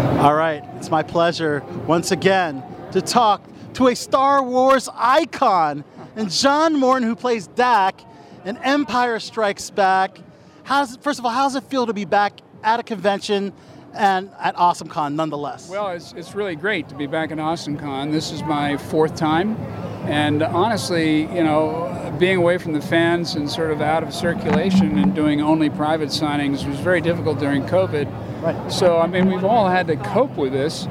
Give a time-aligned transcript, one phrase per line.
[0.00, 2.62] All right, it's my pleasure once again
[2.92, 5.84] to talk to a Star Wars icon
[6.16, 8.00] and John Morton, who plays Dak
[8.46, 10.18] in Empire Strikes Back.
[10.62, 13.52] How's first of all, how does it feel to be back at a convention
[13.92, 15.68] and at AwesomeCon nonetheless?
[15.68, 18.10] Well, it's, it's really great to be back at AwesomeCon.
[18.10, 19.56] This is my fourth time.
[20.04, 24.98] And honestly, you know, being away from the fans and sort of out of circulation
[24.98, 28.08] and doing only private signings was very difficult during COVID.
[28.40, 28.72] Right.
[28.72, 30.86] So, I mean, we've all had to cope with this.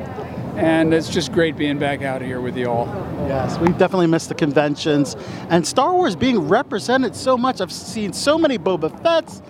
[0.55, 2.85] And it's just great being back out here with you all.
[3.29, 5.15] Yes, we definitely missed the conventions.
[5.49, 7.61] And Star Wars being represented so much.
[7.61, 9.41] I've seen so many Boba Fett's,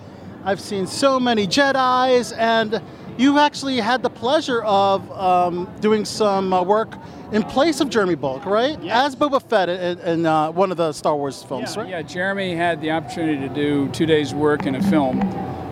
[0.44, 2.80] I've seen so many Jedi's, and
[3.18, 6.94] you've actually had the pleasure of um, doing some uh, work
[7.32, 8.80] in place of Jeremy Bulloch, right?
[8.80, 9.08] Yes.
[9.08, 11.90] As Boba Fett in, in uh, one of the Star Wars films, yeah, right?
[11.90, 15.18] yeah, Jeremy had the opportunity to do two days' work in a film,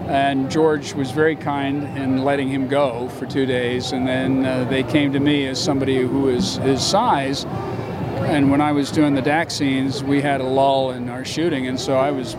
[0.09, 3.93] and George was very kind in letting him go for two days.
[3.93, 7.45] And then uh, they came to me as somebody who is his size.
[7.45, 11.69] And when I was doing the Dak scenes, we had a lull in our shooting,
[11.69, 12.37] and so I was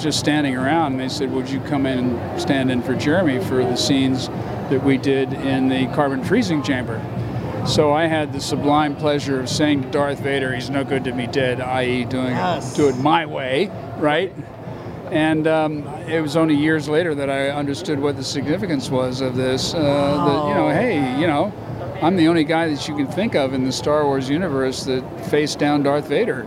[0.00, 0.92] just standing around.
[0.92, 4.28] And they said, "Would you come in and stand in for Jeremy for the scenes
[4.70, 7.00] that we did in the carbon freezing chamber?"
[7.66, 11.12] So I had the sublime pleasure of saying to Darth Vader, "He's no good to
[11.12, 12.74] me dead," i.e., doing Yes.
[12.74, 14.32] do it my way, right?
[15.12, 19.36] And um, it was only years later that I understood what the significance was of
[19.36, 19.74] this.
[19.74, 21.52] Uh, That you know, hey, you know,
[22.02, 25.02] I'm the only guy that you can think of in the Star Wars universe that
[25.26, 26.46] faced down Darth Vader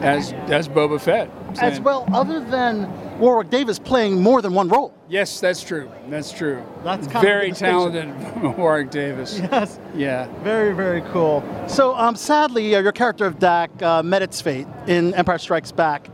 [0.00, 1.30] as as Boba Fett.
[1.58, 2.86] As well, other than
[3.18, 4.92] Warwick Davis playing more than one role.
[5.08, 5.90] Yes, that's true.
[6.10, 6.62] That's true.
[6.84, 8.08] That's kind very talented
[8.58, 9.38] Warwick Davis.
[9.38, 9.78] Yes.
[9.94, 10.28] Yeah.
[10.42, 11.42] Very, very cool.
[11.66, 15.72] So, um, sadly, uh, your character of Dak uh, met its fate in Empire Strikes
[15.72, 16.08] Back.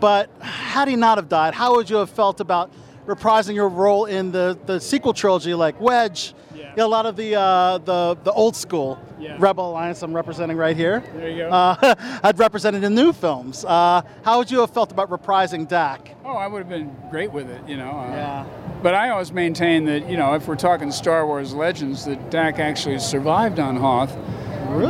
[0.00, 2.70] But had he not have died, how would you have felt about
[3.06, 6.34] reprising your role in the, the sequel trilogy, like Wedge?
[6.54, 6.70] Yeah.
[6.70, 9.36] You know, a lot of the uh, the the old school Yeah.
[9.38, 11.02] Rebel Alliance I'm representing right here.
[11.14, 11.48] There you go.
[11.50, 13.64] Uh, had represented in new films.
[13.64, 16.14] Uh, how would you have felt about reprising Dak?
[16.24, 17.90] Oh, I would have been great with it, you know.
[17.90, 18.44] Uh, Yeah.
[18.82, 22.58] But I always maintain that, you know, if we're talking Star Wars legends, that Dak
[22.58, 24.14] actually survived on Hoth.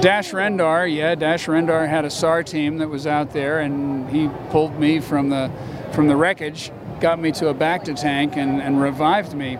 [0.01, 4.29] Dash Rendar, yeah, Dash Rendar had a SAR team that was out there, and he
[4.51, 5.51] pulled me from the
[5.93, 9.59] from the wreckage, got me to a bacta tank, and, and revived me.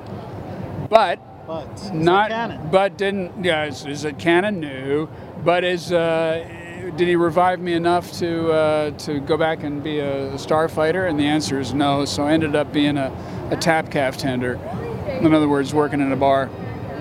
[0.91, 3.45] But But not, but didn't.
[3.45, 4.61] Yeah, is, is it canon?
[4.61, 5.09] No.
[5.45, 6.45] But is uh,
[6.97, 11.09] did he revive me enough to uh, to go back and be a starfighter?
[11.09, 12.05] And the answer is no.
[12.05, 13.13] So I ended up being a,
[13.51, 14.55] a tapcaf tender.
[15.21, 16.47] In other words, working in a bar,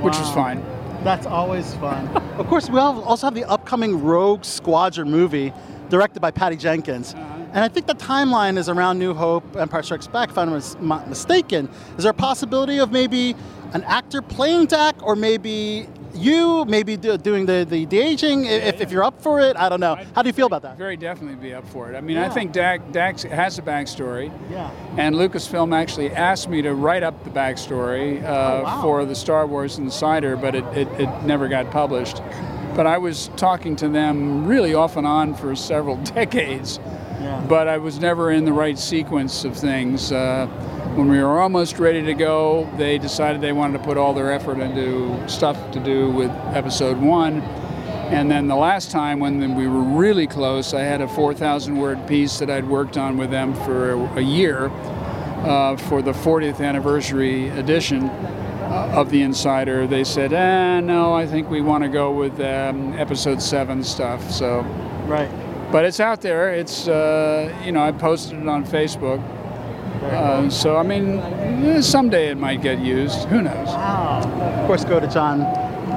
[0.02, 0.63] which was fine.
[1.05, 2.07] That's always fun.
[2.39, 5.53] of course, we also have the upcoming Rogue Squadron movie
[5.88, 7.13] directed by Patty Jenkins.
[7.13, 7.43] Uh-huh.
[7.53, 10.49] And I think the timeline is around New Hope, Empire Strikes Back, if I'm
[10.81, 11.69] not mistaken.
[11.95, 13.35] Is there a possibility of maybe
[13.73, 18.81] an actor playing Dak, or maybe you, maybe do, doing the, the de-aging, i- if,
[18.81, 19.55] if you're up for it?
[19.57, 19.95] I don't know.
[20.15, 20.77] How do you feel about that?
[20.77, 21.95] Very definitely be up for it.
[21.95, 22.25] I mean, Yeah.
[22.25, 24.31] I think Dak Dak has a backstory.
[24.49, 24.69] Yeah.
[24.97, 28.81] And Lucasfilm actually asked me to write up the backstory uh, Oh, wow.
[28.81, 32.21] for the Star Wars Insider, but it, it, it never got published.
[32.75, 36.79] But I was talking to them really off and on for several decades,
[37.21, 37.43] Yeah.
[37.47, 40.11] but I was never in the right sequence of things.
[40.11, 40.47] Uh,
[40.95, 44.31] when we were almost ready to go, they decided they wanted to put all their
[44.31, 47.41] effort into stuff to do with Episode 1.
[47.41, 52.07] And then the last time when we were really close, I had a 4,000 word
[52.07, 54.69] piece that I'd worked on with them for a, year
[55.44, 59.88] uh, for the 40th anniversary edition uh, of The Insider.
[59.88, 64.31] They said, eh, no, I think we want to go with um, episode 7 stuff.
[64.31, 64.62] So,
[65.07, 65.29] Right.
[65.73, 66.51] but it's out there.
[66.53, 69.22] It's, uh, you know, I posted it on Facebook.
[70.11, 73.25] Uh, so, I mean, eh, someday it might get used.
[73.25, 73.69] Who knows?
[73.69, 75.41] Of course, go to John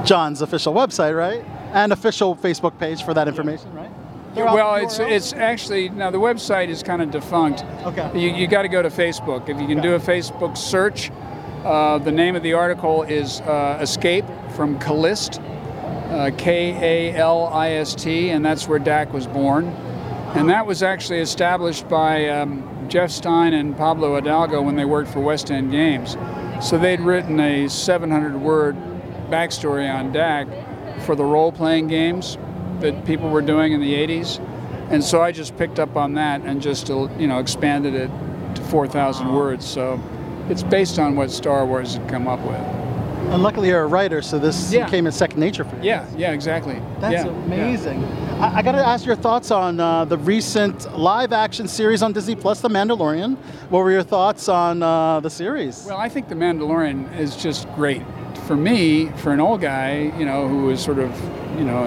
[0.05, 1.43] John's official website, right?
[1.73, 3.89] And official Facebook page for that information, right?
[4.37, 7.63] Out Well, it's it's actually now the website is kind of defunct.
[7.85, 8.19] Okay.
[8.19, 9.49] You, you got to go to Facebook.
[9.49, 11.11] If you can do a Facebook search,
[11.63, 14.25] uh, the name of the article is uh, "Escape
[14.55, 15.43] from Kalist,"
[16.11, 19.75] uh, K A L I S T, and that's where Dak was born.
[20.35, 25.09] And that was actually established by um, Jeff Stein and Pablo Hidalgo when they worked
[25.09, 26.17] for West End Games.
[26.61, 28.75] So they'd written a 700-word
[29.29, 30.47] backstory on Dak
[31.01, 32.37] for the role-playing games
[32.79, 34.39] that people were doing in the 80s.
[34.91, 38.09] And so I just picked up on that and just uh, you know expanded it
[38.55, 39.67] to 4,000 words.
[39.67, 40.01] So
[40.49, 42.88] it's based on what Star Wars had come up with.
[43.31, 44.87] And luckily, you're a writer, so this Yeah.
[44.89, 45.83] came in second nature for you.
[45.83, 46.81] Yeah, yeah, exactly.
[46.99, 48.03] That's yeah, amazing.
[48.39, 52.35] I, I got to ask your thoughts on uh, the recent live-action series on Disney
[52.35, 53.35] Plus, The Mandalorian.
[53.69, 55.85] What were your thoughts on uh, the series?
[55.85, 58.01] Well, I think The Mandalorian is just great
[58.47, 61.11] for me, for an old guy, you know, who was sort of,
[61.55, 61.85] you know,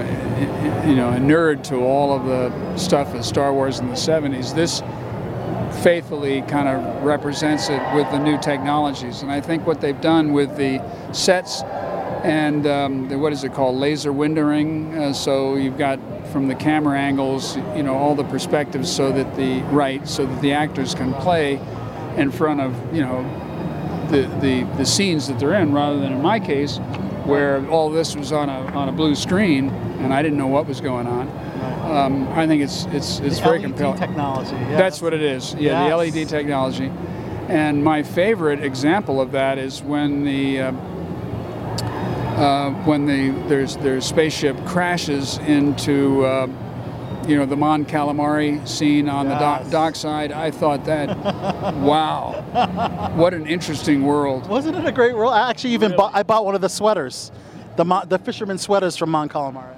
[0.86, 4.54] you know, a nerd to all of the stuff of Star Wars in the '70s,
[4.54, 4.80] this
[5.82, 9.22] faithfully kind of represents it with the new technologies.
[9.22, 10.82] And I think what they've done with the
[11.12, 11.62] sets
[12.24, 14.96] and um, the, what is it called, laser windowing.
[14.96, 15.98] Uh, so you've got
[16.28, 20.40] from the camera angles, you know, all the perspectives, so that the right, so that
[20.40, 21.60] the actors can play
[22.16, 23.22] in front of, you know,
[24.10, 26.78] the the, the scenes that they're in, rather than in my case,
[27.24, 29.68] where all this was on a on a blue screen
[30.02, 31.28] and I didn't know what was going on.
[31.82, 33.98] Um, I think it's it's it's The very LED compelling.
[33.98, 34.54] technology.
[34.54, 34.76] yeah.
[34.76, 35.54] That's what it is.
[35.54, 35.90] Yeah, Yes.
[35.90, 36.90] the LED technology.
[37.48, 40.72] And my favorite example of that is when the uh,
[42.36, 46.46] uh, when the there's their spaceship crashes into uh,
[47.26, 49.70] you know the Mon Calamari scene on the dock, Yes.
[49.70, 50.32] dockside.
[50.32, 51.08] I thought that,
[51.76, 54.48] wow, what an interesting world.
[54.48, 55.32] Wasn't it a great world?
[55.34, 57.30] I actually even bought, I bought one of the sweaters,
[57.76, 59.76] the the fisherman sweaters from Mon Calamari.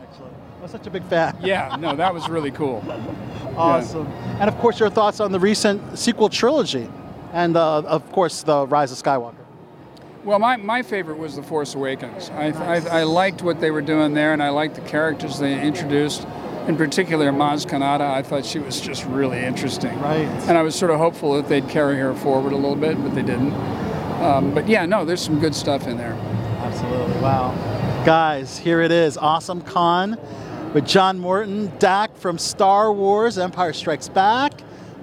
[0.65, 1.37] Was such a big fan.
[1.43, 2.83] Yeah, no, that was really cool.
[3.55, 4.07] Awesome.
[4.41, 6.89] And of course, your thoughts on the recent sequel trilogy,
[7.33, 9.45] and uh, of course, the Rise of Skywalker.
[10.25, 12.31] Well, my, my favorite was The Force Awakens.
[12.31, 15.61] I, I, I liked what they were doing there, and I liked the characters they
[15.61, 16.27] introduced.
[16.67, 19.97] In particular, Maz Kanata, I thought she was just really interesting.
[20.01, 20.27] Right.
[20.49, 23.15] And I was sort of hopeful that they'd carry her forward a little bit, but
[23.15, 23.53] they didn't.
[24.21, 26.15] Um, but yeah, no, there's some good stuff in there.
[26.15, 27.21] Absolutely.
[27.21, 27.53] Wow.
[28.05, 29.17] Guys, here it is.
[29.17, 30.19] Awesome Con
[30.75, 34.53] with John Morton, Dak from Star Wars Empire Strikes Back.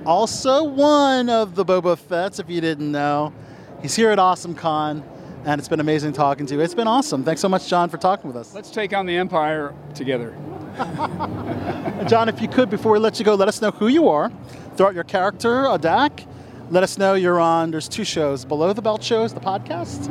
[0.05, 3.33] Also one of the Boba Fett's, if you didn't know.
[3.81, 5.01] He's here at Awesome Con,
[5.45, 6.59] and it's been amazing talking to you.
[6.59, 7.23] It's been awesome.
[7.23, 8.53] Thanks so much, John, for talking with us.
[8.53, 10.35] Let's take on the Empire together.
[12.07, 14.29] John, if you could, before we let you go, let us know who you are.
[14.75, 16.25] Throw out your character, uh, Dak.
[16.69, 17.71] Let us know you're on.
[17.71, 18.43] There's two shows.
[18.43, 20.09] Below the Belt shows, the podcast,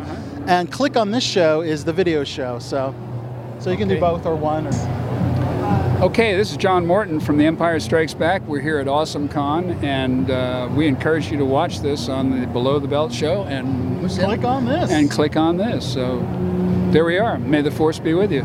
[0.49, 2.59] and click on this show is the video show.
[2.59, 2.95] So,
[3.59, 4.67] so you can do both or one.
[4.67, 5.10] Or,
[6.01, 8.41] Okay, this is John Morton from The Empire Strikes Back.
[8.47, 12.47] We're here at Awesome Con, and uh, we encourage you to watch this on the
[12.47, 14.91] Below the Belt show and click on this.
[14.91, 15.93] and click on this.
[15.93, 16.21] So
[16.91, 17.39] there we are.
[17.39, 18.43] May the force be with you.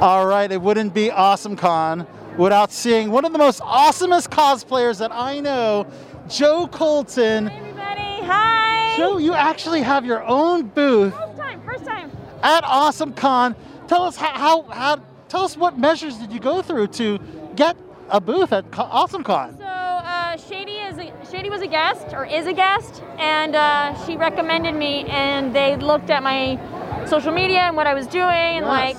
[0.00, 5.00] All right, it wouldn't be Awesome Con without seeing one of the most awesomest cosplayers
[5.00, 5.88] that I know,
[6.28, 7.48] Joe Colton.
[7.48, 8.22] everybody.
[8.24, 8.96] Hi.
[8.96, 11.60] Joe, you actually have your own booth First time.
[11.62, 12.12] First time.
[12.44, 13.56] at Awesome Con.
[13.88, 17.18] Tell us how, how, how tell us what measures did you go through to
[17.56, 17.76] get
[18.10, 19.56] a booth at Co- Awesome Con?
[19.58, 23.94] So uh, Shady is a, Shady was a guest or is a guest, and uh,
[24.06, 26.58] she recommended me, and they looked at my
[27.06, 28.22] social media and what I was doing,
[28.58, 28.66] and Yes.
[28.66, 28.96] like.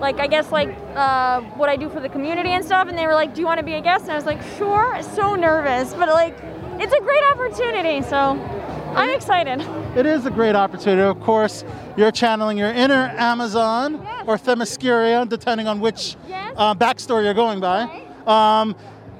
[0.00, 3.06] Like I guess like uh, what I do for the community and stuff, and they
[3.06, 5.36] were like, "Do you want to be a guest?" And I was like, "Sure." So
[5.36, 6.36] nervous, but like,
[6.80, 8.34] it's a great opportunity, so
[8.96, 9.60] I'm excited.
[9.96, 11.02] It is a great opportunity.
[11.02, 11.64] Of course,
[11.96, 14.24] you're channeling your inner Amazon Yes.
[14.26, 16.52] or Themyscira, depending on which Yes.
[16.56, 17.88] uh, backstory you're going by.
[18.26, 18.76] Um,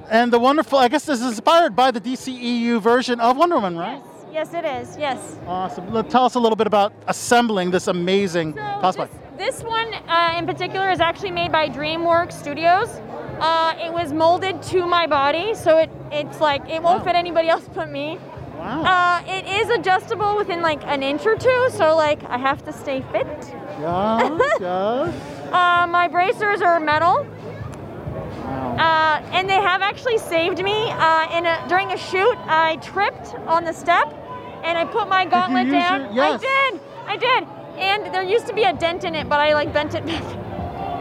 [0.09, 3.77] and the wonderful, I guess this is inspired by the DCEU version of Wonder Woman,
[3.77, 4.01] right?
[4.31, 4.97] Yes, yes, it is.
[4.97, 5.35] Yes.
[5.47, 5.91] Awesome.
[5.93, 9.09] Let- Tell us a little bit about assembling this amazing So cosplay.
[9.37, 12.89] this, this one uh, in particular is actually made by DreamWorks Studios.
[13.39, 17.05] Uh, it was molded to my body, so it it's like it won't Wow.
[17.05, 18.17] fit anybody else but me.
[18.65, 18.81] Wow.
[18.83, 22.73] Uh, it is adjustable within like an inch or two, so like I have to
[22.73, 23.27] stay fit.
[23.79, 25.51] yes, yes.
[25.53, 27.25] Uh, my bracers are metal,
[28.43, 28.75] Wow.
[28.77, 30.89] uh, and they have actually saved me.
[30.91, 34.07] Uh, in a, during a shoot, I tripped on the step,
[34.63, 36.01] and I put my gauntlet down.
[36.13, 36.41] your- yes.
[36.43, 37.47] I did, I did.
[37.77, 40.23] And there used to be a dent in it, but I like bent it back.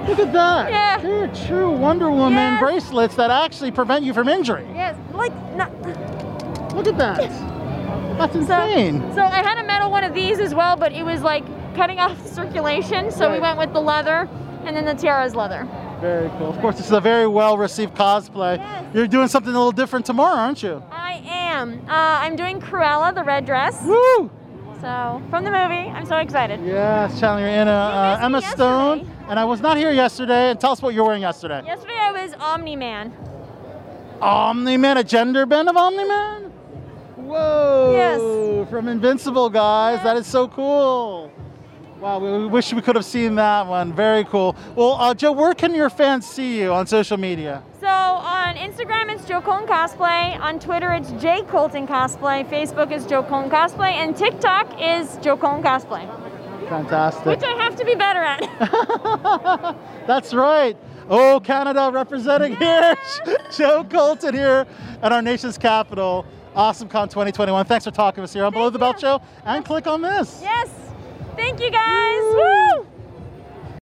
[0.09, 0.71] Look at that.
[0.71, 0.99] Yeah.
[0.99, 2.61] They're true Wonder Woman Yes.
[2.61, 4.67] bracelets that actually prevent you from injury.
[4.75, 5.71] yes, like not.
[6.75, 7.54] Look at that.
[8.19, 9.01] That's insane.
[9.15, 11.45] so I had a metal one of these as well, but it was like
[11.75, 13.11] cutting off the circulation.
[13.11, 14.29] So we went with the leather,
[14.65, 15.69] and then the tiara is leather.
[16.01, 16.51] Very cool.
[16.51, 18.59] Of course, this is a very well received cosplay.
[18.59, 18.95] Yes.
[18.95, 20.83] You're doing something a little different tomorrow, aren't you?
[20.91, 21.81] I am.
[21.89, 23.83] Uh, I'm doing Cruella, the red dress.
[23.85, 24.31] Woo!
[24.81, 26.61] So from the movie, I'm so excited.
[26.65, 28.99] Yes, channeling your inner uh, missed me Emma Stone.
[28.99, 29.25] yesterday.
[29.31, 30.51] And I was not here yesterday.
[30.51, 31.63] And tell us what you're wearing yesterday.
[31.65, 33.13] Yesterday I was Omni Man.
[34.21, 36.44] Omni Man, a gender bend of Omni Man?
[38.05, 38.71] Yes.
[38.71, 40.03] From Invincible, guys.
[40.03, 41.33] That is so cool.
[42.01, 43.93] Wow, we, wish we could have seen that one.
[43.95, 44.55] Very cool.
[44.77, 47.63] Well, uh, Joe, where can your fans see you on social media?
[47.81, 50.39] So on Instagram it's Joe Colton Cosplay.
[50.39, 52.47] On Twitter it's J Colton Cosplay.
[52.51, 56.07] Facebook is Joe Colton Cosplay, and TikTok is Joe Colton Cosplay,
[56.69, 57.25] Fantastic.
[57.27, 59.77] which I have to be better at.
[60.07, 60.77] That's right.
[61.09, 62.97] Oh, Canada representing here.
[63.57, 64.67] Joe Colton here
[65.01, 66.27] at our nation's capital.
[66.55, 67.67] AwesomeCon 2021.
[67.67, 69.01] Thanks for talking with us here on Below the Belt.
[69.01, 69.21] Show.
[69.45, 70.41] And click on this.
[70.41, 70.69] Yes.
[71.37, 72.23] Thank you guys.
[72.23, 72.94] Woo!